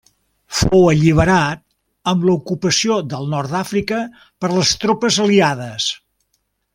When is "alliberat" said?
0.93-1.59